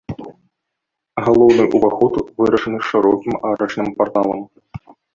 Галоўны 1.27 1.63
ўваход 1.77 2.13
вырашаны 2.41 2.79
шырокім 2.91 3.33
арачным 3.55 3.87
парталам. 4.05 4.39